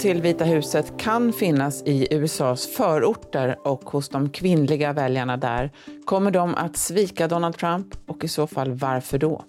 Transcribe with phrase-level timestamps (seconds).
[0.00, 5.70] Till Vita huset kan finnas i USAs förorter och hos de kvinnliga väljarna där.
[6.04, 9.44] Kommer de att svika Donald Trump och i så fall varför då?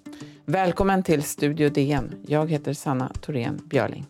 [0.45, 2.15] Välkommen till Studio DN.
[2.27, 4.05] Jag heter Sanna Thorén Björling.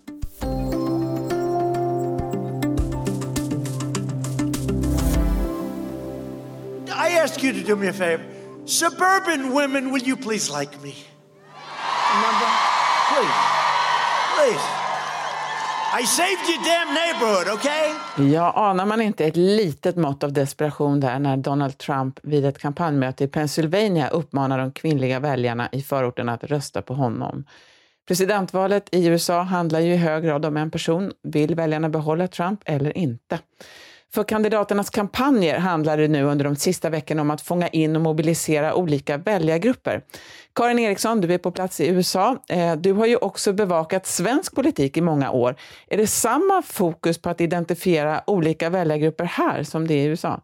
[6.88, 8.26] I ask you to do me a favor.
[8.66, 10.94] Suburban women, will you please like me?
[12.14, 12.48] Remember?
[13.14, 13.34] Please.
[14.36, 14.81] Please.
[16.00, 18.32] I saved your damn neighborhood, okay?
[18.34, 22.58] Ja, anar man inte ett litet mått av desperation där när Donald Trump vid ett
[22.58, 27.46] kampanjmöte i Pennsylvania uppmanar de kvinnliga väljarna i förorten att rösta på honom.
[28.08, 31.12] Presidentvalet i USA handlar ju i hög grad om en person.
[31.24, 33.40] Vill väljarna behålla Trump eller inte?
[34.14, 38.02] För kandidaternas kampanjer handlar det nu under de sista veckorna om att fånga in och
[38.02, 40.02] mobilisera olika väljargrupper.
[40.56, 42.38] Karin Eriksson, du är på plats i USA.
[42.50, 45.56] Eh, du har ju också bevakat svensk politik i många år.
[45.88, 50.42] Är det samma fokus på att identifiera olika väljargrupper här som det är i USA?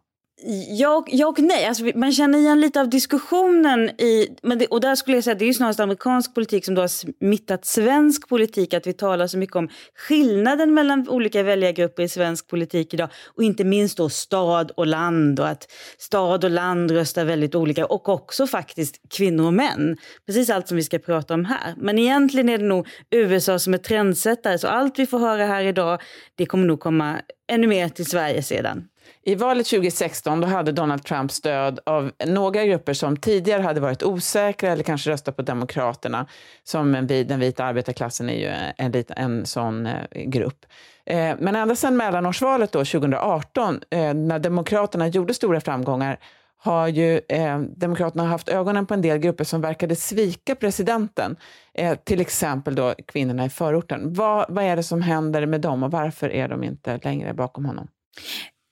[0.68, 1.66] Ja, ja och nej.
[1.66, 4.36] Alltså, man känner igen lite av diskussionen i...
[4.42, 6.80] Men det, och där skulle jag säga att det är snarast amerikansk politik som då
[6.80, 8.74] har smittat svensk politik.
[8.74, 13.08] Att vi talar så mycket om skillnaden mellan olika väljargrupper i svensk politik idag.
[13.26, 15.40] Och inte minst då stad och land.
[15.40, 15.66] Och att
[15.98, 17.86] stad och land röstar väldigt olika.
[17.86, 19.96] Och också faktiskt kvinnor och män.
[20.26, 21.74] Precis allt som vi ska prata om här.
[21.76, 24.58] Men egentligen är det nog USA som är trendsättare.
[24.58, 26.00] Så allt vi får höra här idag,
[26.34, 28.88] det kommer nog komma ännu mer till Sverige sedan.
[29.22, 34.02] I valet 2016 då hade Donald Trump stöd av några grupper som tidigare hade varit
[34.02, 36.26] osäkra eller kanske röstat på Demokraterna.
[36.64, 40.66] Som den vita arbetarklassen är ju en, en sån eh, grupp.
[41.06, 46.18] Eh, men ända sedan mellanårsvalet då, 2018, eh, när Demokraterna gjorde stora framgångar
[46.60, 51.36] har ju eh, Demokraterna haft ögonen på en del grupper som verkade svika presidenten.
[51.74, 54.12] Eh, till exempel då kvinnorna i förorten.
[54.12, 57.64] Vad, vad är det som händer med dem och varför är de inte längre bakom
[57.64, 57.88] honom?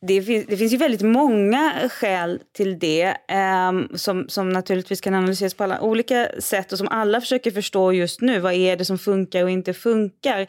[0.00, 5.14] Det finns, det finns ju väldigt många skäl till det eh, som, som naturligtvis kan
[5.14, 8.40] analyseras på alla olika sätt och som alla försöker förstå just nu.
[8.40, 10.40] Vad är det som funkar och inte funkar?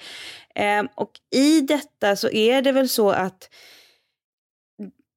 [0.56, 3.50] Eh, och i detta så är det väl så att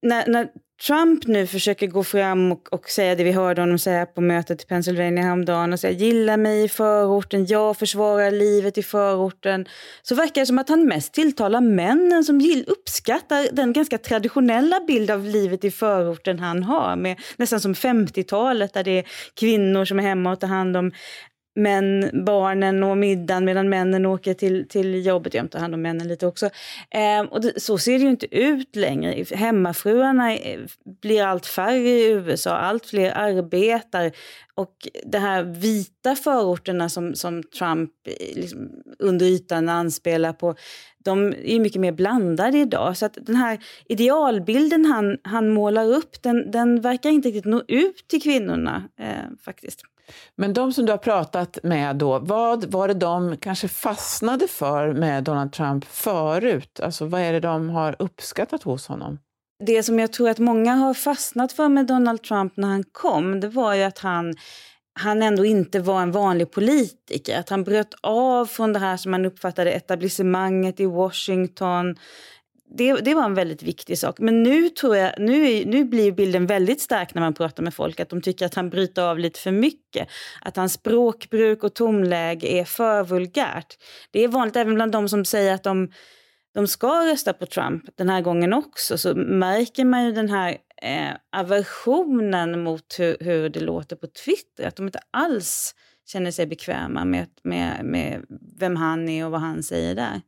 [0.02, 0.48] när, när
[0.86, 4.62] Trump nu försöker gå fram och, och, säga det vi hörde honom säga på mötet
[4.62, 9.66] i Pennsylvania häromdagen och säga gilla mig i förorten, jag försvarar livet i förorten.
[10.02, 14.80] Så verkar det som att han mest tilltalar männen som gill, uppskattar den ganska traditionella
[14.80, 16.96] bild av livet i förorten han har.
[16.96, 19.04] Med, nästan som 50-talet där det är
[19.40, 20.92] kvinnor som är hemma och tar hand om
[21.54, 25.34] men barnen och middagen medan männen åker till, till jobbet.
[25.34, 26.50] Jag tar hand om männen lite också.
[26.90, 29.24] Eh, och det, så ser det ju inte ut längre.
[29.34, 30.60] Hemmafruarna eh,
[31.02, 32.50] blir allt färre i USA.
[32.50, 34.12] Allt fler arbetar.
[34.54, 40.54] Och de här vita förorterna som, som Trump eh, liksom under ytan anspelar på
[41.04, 42.96] de är mycket mer blandade idag.
[42.96, 43.58] Så att den här
[43.88, 49.36] idealbilden han, han målar upp den, den verkar inte riktigt nå ut till kvinnorna eh,
[49.44, 49.82] faktiskt.
[50.36, 54.92] Men de som du har pratat med då, vad var det de kanske fastnade för
[54.92, 56.80] med Donald Trump förut?
[56.82, 59.18] Alltså vad är det de har uppskattat hos honom?
[59.66, 63.40] Det som jag tror att många har fastnat för med Donald Trump när han kom,
[63.40, 64.34] det var ju att han
[64.92, 67.38] han ändå inte var en vanlig politiker.
[67.38, 71.96] Att han bröt av från det här som man uppfattade etablissemanget i Washington
[72.72, 74.18] det, det var en väldigt viktig sak.
[74.18, 78.00] Men nu tror jag, nu, nu blir bilden väldigt stark när man pratar med folk,
[78.00, 80.08] att de tycker att han bryter av lite för mycket.
[80.40, 83.76] Att hans språkbruk och tonläge är för vulgärt.
[84.10, 85.92] Det är vanligt även bland de som säger att de,
[86.54, 90.56] de ska rösta på Trump den här gången också, så märker man ju den här
[90.82, 95.74] eh, aversionen mot hur, hur det låter på Twitter, att de inte alls
[96.06, 98.24] känner sig bekväma med, med, med
[98.58, 100.20] vem han är och vad han säger där.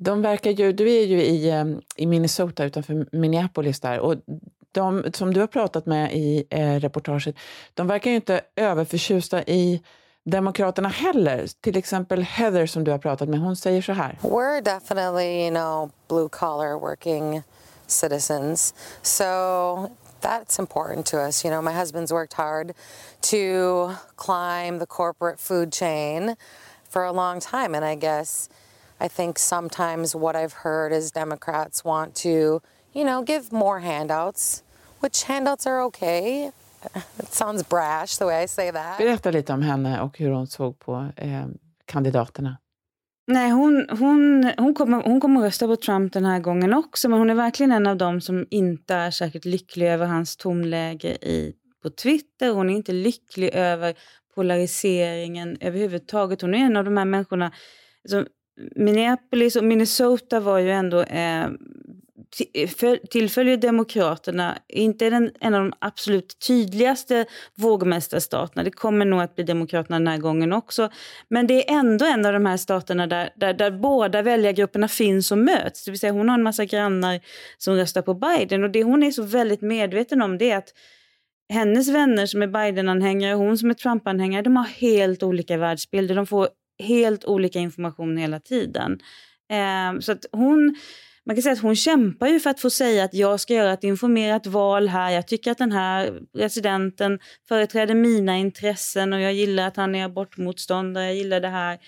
[0.00, 4.14] De verkar ju, du är ju i, ehm, i Minnesota utanför Minneapolis där och
[4.72, 7.36] de som du har pratat med i eh, reportaget,
[7.74, 9.82] de verkar ju inte överförtjusta i
[10.24, 11.46] Demokraterna heller.
[11.60, 14.18] Till exempel Heather som du har pratat med, hon säger så här.
[14.22, 17.42] We're definitely, you know, blue collar working
[17.86, 18.74] citizens.
[19.02, 19.24] So
[20.20, 21.44] that's important to us.
[21.44, 22.72] You know, my husband's worked hard
[23.20, 26.36] to climb the corporate food chain
[26.90, 28.48] for a long time and I guess
[29.00, 32.60] i think sometimes what I've heard is Democrats want to,
[32.94, 34.62] you know, give more handouts,
[35.00, 36.50] which handouts are okay.
[37.18, 38.98] It sounds brash the way I say that.
[38.98, 41.46] Berätta lite om henne och hur hon såg på eh,
[41.84, 42.58] kandidaterna.
[43.26, 47.18] Nej, hon, hon, hon, kommer, hon kommer rösta på Trump den här gången också, men
[47.18, 51.54] hon är verkligen en av dem som inte är särskilt lycklig över hans tonläge i,
[51.82, 52.50] på Twitter.
[52.52, 53.94] Hon är inte lycklig över
[54.34, 56.42] polariseringen överhuvudtaget.
[56.42, 57.52] Hon är en av de här människorna
[58.08, 58.26] som
[58.76, 61.48] Minneapolis och Minnesota var ju ändå eh,
[63.10, 68.64] tillföljer Demokraterna, inte den, en av de absolut tydligaste vågmästarstaterna.
[68.64, 70.90] Det kommer nog att bli Demokraterna den här gången också.
[71.28, 75.32] Men det är ändå en av de här staterna där, där, där båda väljargrupperna finns
[75.32, 75.84] och möts.
[75.84, 77.20] Det vill säga hon har en massa grannar
[77.58, 78.64] som röstar på Biden.
[78.64, 80.72] Och det hon är så väldigt medveten om det är att
[81.48, 86.14] hennes vänner som är Biden-anhängare och hon som är Trump-anhängare, de har helt olika världsbilder.
[86.14, 88.98] De får helt olika information hela tiden.
[89.50, 90.76] Eh, så att hon
[91.28, 93.72] man kan säga att hon kämpar ju för att få säga att jag ska göra
[93.72, 95.10] ett informerat val här.
[95.10, 100.04] Jag tycker att den här presidenten företräder mina intressen och jag gillar att han är
[100.04, 101.04] abortmotståndare.
[101.04, 101.78] Jag gillar det här.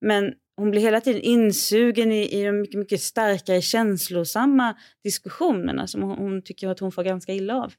[0.00, 6.02] Men hon blir hela tiden insugen i, i de mycket, mycket starkare känslosamma diskussionerna som
[6.02, 7.72] hon, hon tycker att hon får ganska illa av.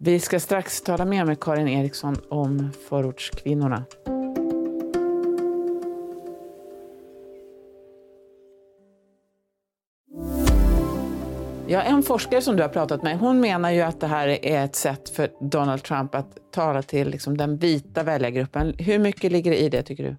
[0.00, 3.84] Vi ska strax tala mer med Karin Eriksson om förortskvinnorna.
[11.70, 14.64] Ja, en forskare som du har pratat med, hon menar ju att det här är
[14.64, 18.74] ett sätt för Donald Trump att tala till liksom, den vita väljargruppen.
[18.78, 20.16] Hur mycket ligger det i det, tycker du?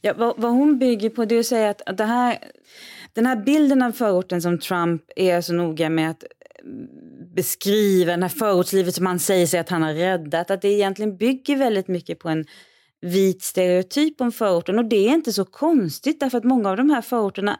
[0.00, 2.38] Ja, vad, vad hon bygger på det är att säga att det här,
[3.12, 6.24] den här bilden av förorten som Trump är så noga med att
[7.34, 11.16] beskriva, det här förortslivet som han säger sig att han har räddat, att det egentligen
[11.16, 12.44] bygger väldigt mycket på en
[13.00, 14.78] vit stereotyp om förorten.
[14.78, 17.58] Och det är inte så konstigt därför att många av de här förorterna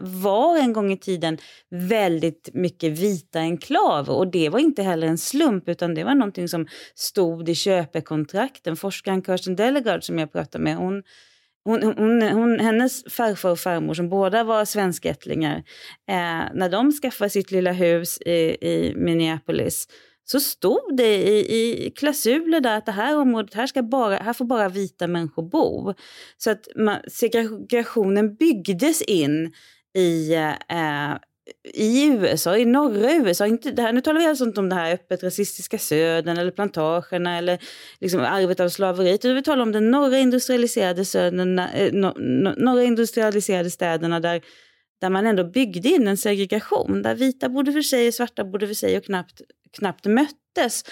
[0.00, 1.38] var en gång i tiden
[1.70, 6.48] väldigt mycket vita enklaver och det var inte heller en slump utan det var någonting
[6.48, 8.76] som stod i köpekontrakten.
[8.76, 11.02] Forskaren Kirsten Delegard som jag pratade med hon,
[11.64, 15.56] hon, hon, hon, hennes farfar och farmor som båda var svenskättlingar,
[16.08, 19.86] eh, när de skaffade sitt lilla hus i, i Minneapolis
[20.24, 24.32] så stod det i, i klausuler där att det här området, här, ska bara, här
[24.32, 25.94] får bara vita människor bo.
[26.38, 29.52] Så att man, segregationen byggdes in
[29.96, 30.34] i,
[30.68, 31.14] eh,
[31.74, 33.46] i USA, i norra USA.
[33.46, 36.50] Inte, det här, nu talar vi alltså inte om det här öppet rasistiska södern eller
[36.50, 37.58] plantagerna eller
[38.00, 39.24] liksom arvet av slaveriet.
[39.24, 41.92] Vi talar om den norra industrialiserade, södern, eh,
[42.56, 44.42] norra industrialiserade städerna där
[45.00, 48.74] där man ändå byggde in en segregation, där vita bodde för sig, svarta bodde för
[48.74, 49.40] sig och knappt,
[49.74, 50.84] knappt möttes.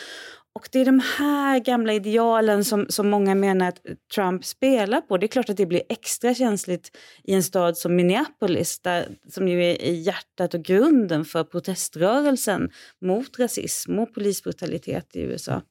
[0.55, 3.81] Och det är de här gamla idealen som, som många menar att
[4.14, 5.17] Trump spelar på.
[5.17, 9.49] Det är klart att det blir extra känsligt i en stad som Minneapolis, där, som
[9.49, 12.70] ju är i hjärtat och grunden för proteströrelsen
[13.00, 15.62] mot rasism och polisbrutalitet i USA.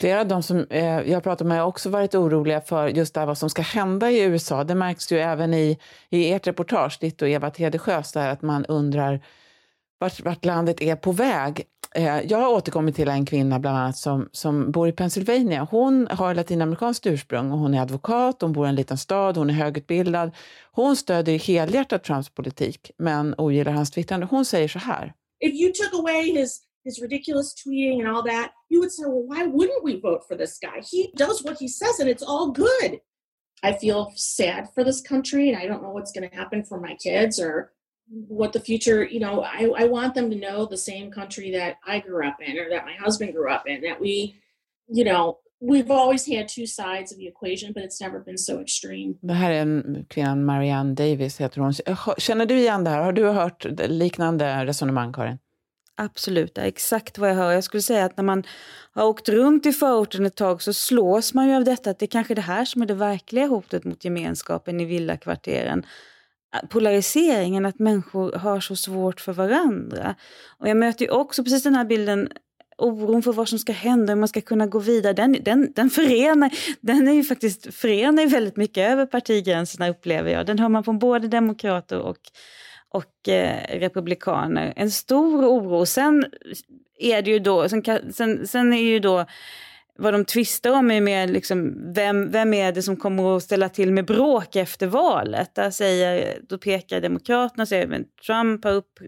[0.00, 3.26] Flera av de som eh, jag pratat med har också varit oroliga för just det
[3.26, 4.64] vad som ska hända i USA.
[4.64, 5.78] Det märks ju även i,
[6.10, 9.24] i ert reportage, ditt och Eva Tedesjös, där att man undrar
[9.98, 11.66] vart, vart landet är på väg.
[11.94, 15.68] Eh, jag har återkommit till en kvinna bland annat som, som bor i Pennsylvania.
[15.70, 19.50] Hon har latinamerikanskt ursprung och hon är advokat, hon bor i en liten stad, hon
[19.50, 20.30] är högutbildad.
[20.72, 24.26] Hon stödjer helhjärtat Trumps politik men ogillar hans twittrande.
[24.30, 25.12] Hon säger så här.
[25.40, 29.26] If you took away his his ridiculous tweeting and all that, you would say, well,
[29.26, 30.82] why wouldn't we vote for this guy?
[30.90, 33.00] He does what he says and it's all good.
[33.62, 36.80] I feel sad for this country and I don't know what's going to happen for
[36.80, 37.72] my kids or
[38.08, 41.76] what the future, you know, I, I want them to know the same country that
[41.86, 44.34] I grew up in or that my husband grew up in, that we,
[44.88, 48.60] you know, we've always had two sides of the equation, but it's never been so
[48.60, 49.14] extreme.
[49.20, 51.72] Det här är en kvinnan, Marianne Davis heter hon.
[52.18, 53.02] Känner du igen det här?
[53.02, 55.38] Har du hört liknande resonemang, Karin?
[55.94, 57.52] Absolut, det är exakt vad jag hör.
[57.52, 58.42] Jag skulle säga att när man
[58.92, 62.04] har åkt runt i förorten ett tag så slås man ju av detta att det
[62.04, 65.86] är kanske är det här som är det verkliga hotet mot gemenskapen i villakvarteren.
[66.68, 70.14] Polariseringen, att människor har så svårt för varandra.
[70.58, 72.28] Och jag möter ju också precis den här bilden
[72.78, 75.90] oron för vad som ska hända, hur man ska kunna gå vidare, den, den, den
[75.90, 80.46] förenar, den är ju faktiskt förenar väldigt mycket över partigränserna upplever jag.
[80.46, 82.18] Den hör man från både demokrater och
[82.92, 84.72] och eh, republikaner.
[84.76, 85.86] En stor oro.
[85.86, 86.24] Sen
[86.98, 87.82] är det ju då, sen,
[88.12, 89.26] sen, sen är ju då
[90.02, 93.68] vad de tvistar om är mer liksom, vem, vem är det som kommer att ställa
[93.68, 95.54] till med bråk efter valet?
[95.54, 98.98] Där säger, då pekar Demokraterna och säger att Trump har upp,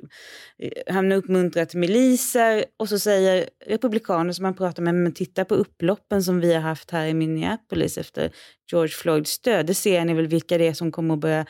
[0.86, 6.22] han uppmuntrat miliser och så säger Republikaner som man pratar med, men titta på upploppen
[6.22, 8.30] som vi har haft här i Minneapolis efter
[8.72, 9.66] George Floyds död.
[9.66, 11.46] Det ser ni väl vilka det är som kommer att börja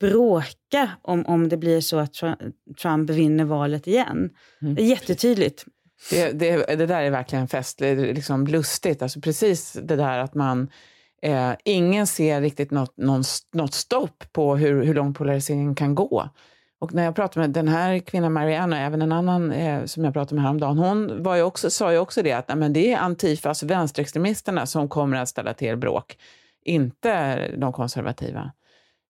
[0.00, 2.14] bråka om, om det blir så att
[2.82, 4.30] Trump vinner valet igen.
[4.62, 4.74] Mm.
[4.74, 5.64] Det är jättetydligt.
[6.10, 9.02] Det, det, det där är verkligen festligt, liksom lustigt.
[9.02, 10.70] Alltså precis det där att man...
[11.22, 16.30] Eh, ingen ser riktigt något, någon, något stopp på hur, hur långt polariseringen kan gå.
[16.80, 20.04] Och när jag pratade med den här kvinnan Marianne och även en annan eh, som
[20.04, 22.72] jag pratade med häromdagen, hon var ju också, sa ju också det att nej, men
[22.72, 26.16] det är Antifa, alltså vänsterextremisterna, som kommer att ställa till bråk,
[26.64, 28.52] inte de konservativa.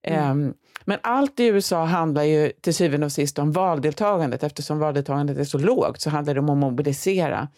[0.06, 0.30] Mm.
[0.30, 0.54] Um,
[0.84, 4.42] men allt i USA handlar ju till syvende och sist om valdeltagandet.
[4.42, 7.48] Eftersom valdeltagandet är så lågt så handlar det om att mobilisera.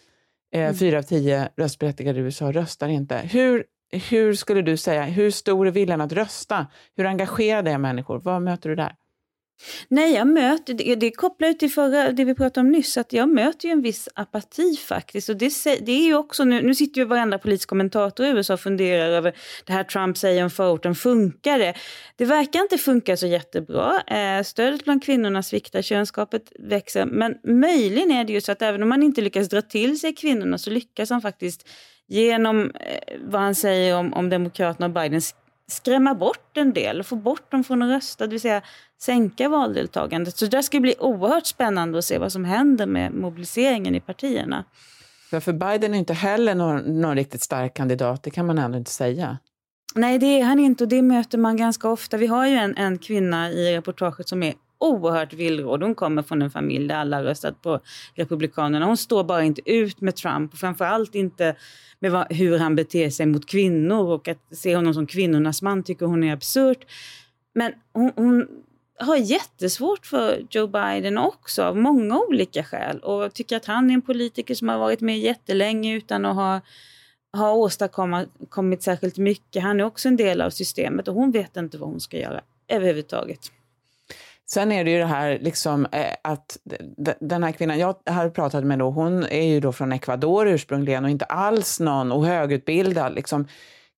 [0.54, 0.74] Eh, mm.
[0.74, 3.16] Fyra av tio röstberättigade i USA röstar inte.
[3.16, 3.64] Hur,
[4.10, 6.66] hur skulle du säga, hur stor är viljan att rösta?
[6.96, 8.18] Hur engagerade är människor?
[8.18, 8.94] Vad möter du där?
[9.88, 13.12] Nej, jag möter, det, det kopplar ju till förra, det vi pratade om nyss, att
[13.12, 15.28] jag möter ju en viss apati faktiskt.
[15.28, 18.54] Och det, det är ju också, nu, nu sitter ju varenda politisk kommentator i USA
[18.54, 21.74] och funderar över det här Trump säger om förorten, funkar det?
[22.16, 24.02] Det verkar inte funka så jättebra.
[24.06, 27.04] Eh, stödet bland kvinnorna sviktar, könskapet växer.
[27.04, 30.14] Men möjligen är det ju så att även om man inte lyckas dra till sig
[30.14, 31.68] kvinnorna så lyckas han faktiskt
[32.08, 35.20] genom eh, vad han säger om, om Demokraterna och Biden
[35.72, 38.62] skrämma bort en del och få bort dem från att rösta, det vill säga
[39.00, 40.36] sänka valdeltagandet.
[40.36, 44.64] Så det ska bli oerhört spännande att se vad som händer med mobiliseringen i partierna.
[45.40, 48.90] För Biden är inte heller någon, någon riktigt stark kandidat, det kan man ändå inte
[48.90, 49.38] säga.
[49.94, 52.16] Nej, det är han inte och det möter man ganska ofta.
[52.16, 55.86] Vi har ju en, en kvinna i reportaget som är oerhört villrådig.
[55.86, 57.80] Hon kommer från en familj där alla röstat på
[58.14, 58.86] Republikanerna.
[58.86, 61.56] Hon står bara inte ut med Trump och framförallt inte
[61.98, 65.82] med vad, hur han beter sig mot kvinnor och att se honom som kvinnornas man
[65.82, 66.84] tycker hon är absurt.
[67.54, 68.48] Men hon, hon
[68.98, 73.94] har jättesvårt för Joe Biden också av många olika skäl och tycker att han är
[73.94, 76.60] en politiker som har varit med jättelänge utan att ha,
[77.32, 79.62] har åstadkommit särskilt mycket.
[79.62, 82.40] Han är också en del av systemet och hon vet inte vad hon ska göra
[82.68, 83.52] överhuvudtaget.
[84.52, 86.58] Sen är det ju det här liksom, eh, att
[87.20, 91.04] den här kvinnan jag har pratat med, då, hon är ju då från Ecuador ursprungligen
[91.04, 93.14] och inte alls någon och högutbildad.
[93.14, 93.46] Liksom.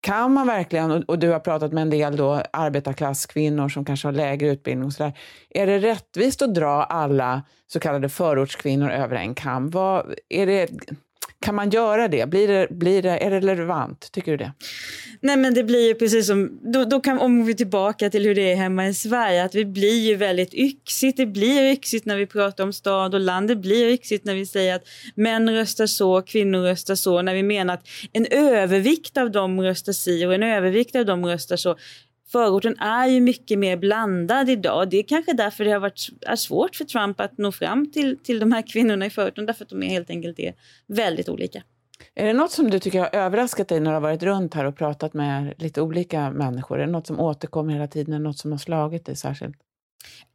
[0.00, 4.12] Kan man verkligen, och du har pratat med en del då arbetarklasskvinnor som kanske har
[4.12, 5.18] lägre utbildning och sådär.
[5.50, 9.70] Är det rättvist att dra alla så kallade förortskvinnor över en kam?
[9.70, 10.70] Vad, är det,
[11.44, 12.26] kan man göra det?
[12.30, 13.18] Blir det, blir det?
[13.18, 14.12] Är det relevant?
[14.12, 14.52] Tycker du det?
[15.20, 18.24] Nej men det blir ju precis som, då, då kan, om vi är tillbaka till
[18.24, 21.16] hur det är hemma i Sverige, att vi blir ju väldigt yxigt.
[21.16, 23.48] Det blir yxigt när vi pratar om stad och land.
[23.48, 24.82] Det blir yxigt när vi säger att
[25.14, 27.22] män röstar så, kvinnor röstar så.
[27.22, 31.26] När vi menar att en övervikt av dem röstar si och en övervikt av dem
[31.26, 31.76] röstar så
[32.26, 34.90] förorten är ju mycket mer blandad idag.
[34.90, 38.18] Det är kanske därför det har varit är svårt för Trump att nå fram till,
[38.18, 40.54] till de här kvinnorna i förorten, därför att de är helt enkelt är
[40.86, 41.62] väldigt olika.
[42.14, 44.64] Är det något som du tycker har överraskat dig när du har varit runt här
[44.64, 46.80] och pratat med lite olika människor?
[46.80, 49.56] Är det något som återkommer hela tiden, något som har slagit dig särskilt?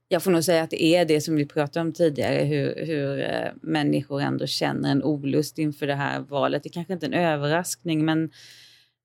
[0.07, 3.21] Jag får nog säga att det är det som vi pratade om tidigare, hur, hur
[3.21, 6.63] äh, människor ändå känner en olust inför det här valet.
[6.63, 8.31] Det är kanske inte är en överraskning, men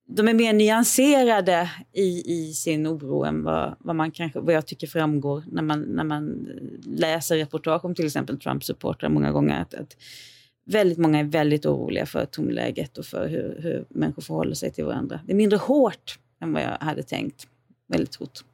[0.07, 4.67] de är mer nyanserade i, i sin oro än vad, vad, man kanske, vad jag
[4.67, 6.49] tycker framgår när man, när man
[6.87, 9.61] läser reportage om till exempel Trump-supportrar många gånger.
[9.61, 9.97] Att, att,
[10.67, 14.85] väldigt många är väldigt oroliga för tonläget och för hur, hur människor förhåller sig till
[14.85, 15.21] varandra.
[15.27, 17.47] Det är mindre hårt än vad jag hade tänkt.
[17.89, 18.45] Väldigt hårt.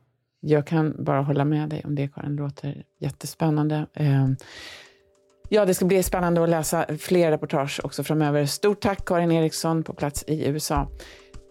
[0.40, 2.36] Jag kan bara hålla med dig om det, Karin.
[2.36, 3.86] Det låter jättespännande.
[3.94, 4.28] Eh,
[5.48, 8.46] ja, det ska bli spännande att läsa fler reportage också framöver.
[8.46, 10.88] Stort tack, Karin Eriksson, på plats i USA.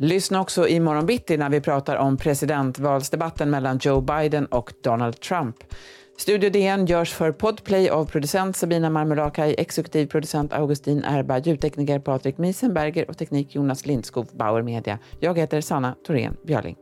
[0.02, 5.20] Lyssna också i morgon bitti när vi pratar om presidentvalsdebatten mellan Joe Biden och Donald
[5.20, 5.56] Trump.
[6.18, 12.38] Studio DN görs för Podplay av producent Sabina Marmelakai, exekutiv producent Augustin Erba, ljudtekniker Patrik
[12.38, 15.00] Miesenberger och teknik Jonas Lindskog, Bauer Media.
[15.20, 16.76] Jag heter Sanna Thorén Björling.